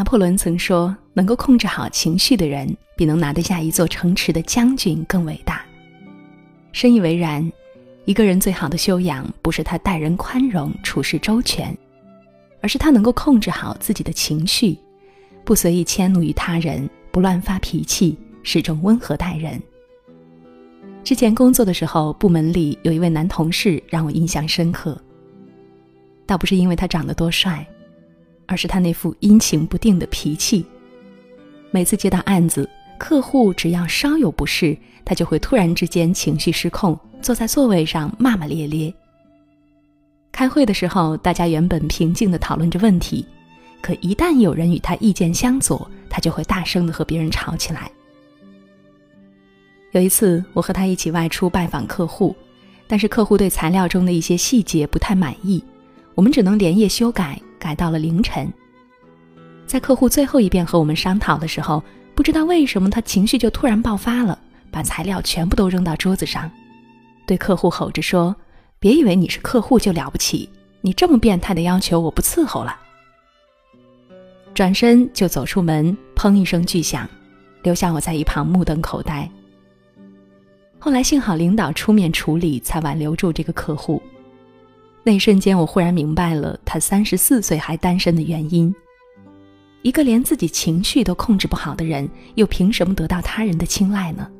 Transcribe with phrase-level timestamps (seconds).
[0.00, 5.62] 拿破仑曾说：“能够控制好情绪的人，比能拿得下一座城池的将军更伟大。”
[6.72, 7.52] 深以为然。
[8.06, 11.76] 一个人最好的修养，不是他待人宽容、处事周全，
[12.62, 14.74] 而是他能够控制好自己的情绪，
[15.44, 19.60] 不随意迁怒于他人，不乱发脾气，始终温和待人。
[21.04, 24.98] 之前工作的时候，部门里有一位男同事让我印象深刻。
[26.24, 27.64] 倒不是因为他长得多帅，
[28.50, 30.66] 而是他那副阴晴不定的脾气。
[31.70, 32.68] 每次接到案子，
[32.98, 38.92] 客户只要稍有不适，他就会突然之间情绪失控，坐在座位上骂骂咧咧。
[40.32, 43.24] 开会的时候，大家原本平静地讨论着问题，
[43.80, 47.88] 可一旦有人与他意见相左，他就会大声地和别人吵起来。
[49.92, 52.34] 有一次，我和他一起外出拜访客户，
[52.88, 55.62] 但是客户对材料中的一些细节不太满意，
[56.16, 58.52] 我们只能连夜修改，改到了凌晨。
[59.66, 61.80] 在客户最后一遍和我们商讨的时候，
[62.16, 64.36] 不知道为什么他情绪就突然爆发了，
[64.72, 66.50] 把材料全部都扔到桌子上，
[67.24, 68.34] 对客户吼着说
[68.80, 70.48] ：“别以为你是客户就了不起，
[70.80, 72.80] 你这么变态的要求我不伺候了。”
[74.52, 77.08] 转身就走出门，砰一声巨响，
[77.62, 79.30] 留下我在一旁目瞪口呆。
[80.80, 84.02] 后来幸好领导出面处理，才挽留住这个客户。
[85.02, 88.74] 那一瞬间，我忽然明白了他三十四岁还单身的原因。
[89.82, 94.30] 一个连自己情绪都控制不好的人，又凭什么得到他人的青睐呢？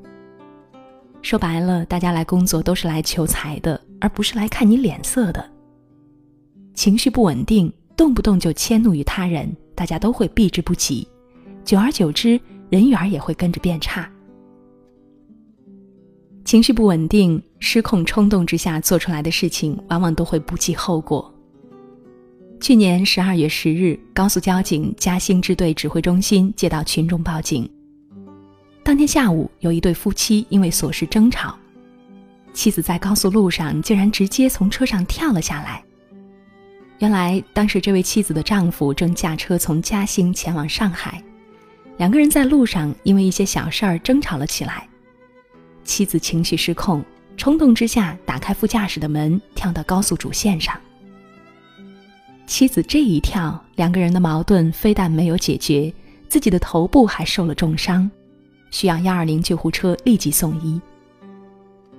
[1.22, 5.50] 说白了，大家来工作都是来求财的，而不是来看你脸色的。
[6.74, 11.08] 情绪不稳定，动不动就迁怒于他人，大家都会避之不及，
[11.64, 12.38] 久而久之，
[12.68, 14.10] 人缘也会跟着变差。
[16.50, 21.32] 情绪不稳定、失控、冲动之下做出来的事情，往往都会不计后果。
[22.60, 27.70] 去年十二月十日，高速交警嘉兴支队指挥中心接到群众报警。
[28.82, 31.56] 当天下午，有一对夫妻因为琐事争吵，
[32.52, 35.80] 妻子在高速路上竟然直接从车上跳了下来。
[36.98, 41.22] 原来，当时这位妻子的丈夫正驾车从嘉兴前往上海，
[41.96, 44.89] 两个人在路上因为一些小事儿争吵了起来。
[45.90, 47.04] 妻子情绪失控，
[47.36, 50.78] 冲动之下打开副驾驶的门，跳到高速主线上。
[52.46, 55.92] 妻子这一跳，两个人的矛盾非但没有解决，
[56.28, 58.08] 自己的头部还受了重伤，
[58.70, 60.80] 需要幺二零救护车立即送医。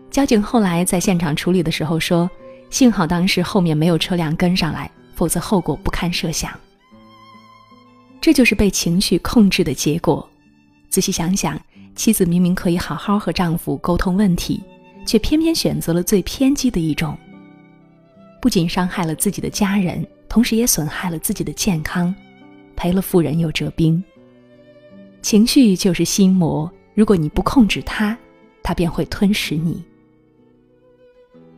[0.10, 2.32] 交警后来在现场处理的时候说
[2.72, 6.58] ：“幸好当时后面没有车辆跟上来，否则后果不堪设想。”
[8.22, 10.26] 这就是被情绪控制的结果。
[10.90, 11.60] 仔细想想。
[11.96, 14.62] 妻子明明可以好好和丈夫沟通问题，
[15.06, 17.18] 却偏偏选择了最偏激的一种。
[18.42, 22.14] 不仅伤害了自己的家人，同时也损害了自己的健康，
[22.76, 24.04] 赔了夫人又折兵。
[25.22, 28.18] 情绪就是心魔，如果你不控制它，
[28.64, 29.84] 它便会吞噬你。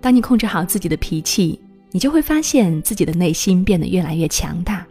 [0.02, 1.58] 当你控制好自己的脾气，
[1.92, 4.86] 你就会发现自己的内心变得越来越强大。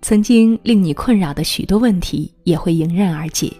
[0.00, 3.52] 曾经令你困扰的许多问题，也会迎刃而解。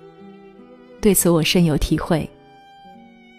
[1.02, 2.26] 对此我深有体会。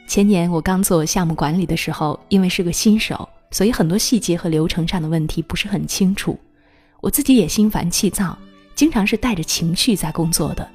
[0.06, 6.38] 前年我刚做项目管理的时候，因为是个新手，所以很多细节和流程上的问题不是很清楚。
[7.00, 8.38] 我自己也心烦气躁，
[8.75, 10.69] 经常是带着情绪在工作的，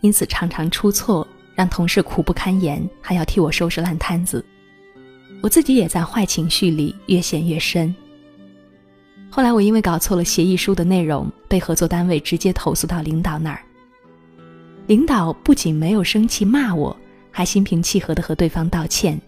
[0.00, 4.44] 因此常常出错，让同事苦不堪言，还要替我收拾烂摊子。
[5.42, 7.92] 我自己也在坏情绪里越陷越深。
[9.28, 13.60] 后来我因为搞错了协议书的内容，被合作单位直接投诉到领导那儿。
[14.86, 16.96] 领导不仅没有生气骂我，
[17.30, 19.20] 还心平气和地和对方道歉，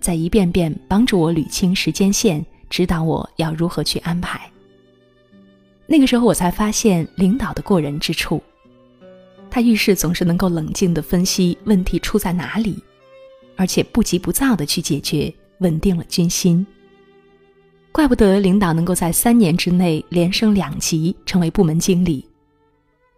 [0.00, 4.40] 在一遍遍帮助我捋清时间线，指导我要如何去安排。
[5.86, 8.42] 那个时候我才发现领导的过人之处，
[9.48, 12.76] 他遇事总是能够冷静地分析问题出在哪里，
[13.56, 16.66] 而且不急不躁地去解决，稳定了军心。
[17.92, 22.22] 怪不得领导能够在三年之内连升两级，成为部门经理。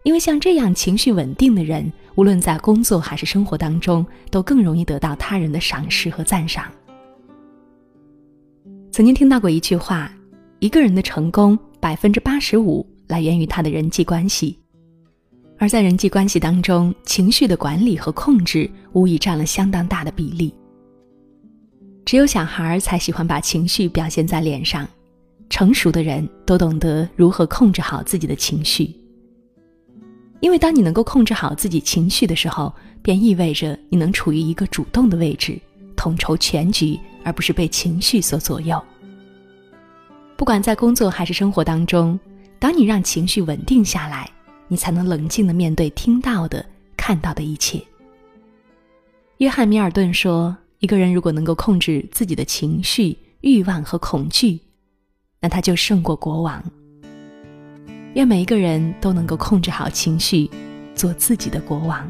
[0.03, 6.71] 因为像这样情绪稳定的人，无论在工作还是生活当中，都更容易得到他人的赏识和赞赏。
[8.91, 10.11] 曾经听到过一句话：
[10.59, 14.57] 一个人的成功，百分之八十五来源于他的人际关系，
[15.57, 20.53] 而在人际关系当中，情绪的管理和控制无疑占了相当大的比例。
[22.05, 24.87] 只有小孩才喜欢把情绪表现在脸上，
[25.49, 28.98] 成熟的人都懂得如何控制好自己的情绪。
[30.39, 35.59] 因为当你能够控制好自己情绪的时候，便意味着你能处于一个主动的位置，
[35.95, 38.81] 统筹全局，而不是被情绪所左右。
[40.37, 42.17] 不管在工作还是生活当中，
[42.57, 44.31] 当你让情绪稳定下来，
[44.69, 46.65] 你才能冷静的面对听到的、
[46.95, 47.81] 看到的一切。
[49.39, 54.59] 约翰·米尔顿说：“一个人如果能够控制自己的情绪、欲望和恐惧，
[55.41, 56.63] 那他就胜过国王。”
[58.19, 60.51] 愿每一个人都能够控制好情绪，
[60.93, 62.05] 做自己的国王。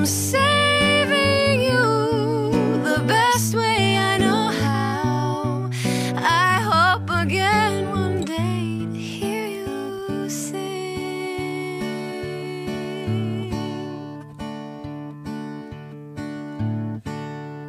[0.00, 2.50] I'm saving you
[2.82, 5.70] the best way I know how.
[6.16, 10.72] I hope again one day to hear you sing.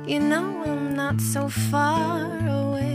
[0.07, 2.90] You know I'm not so far away.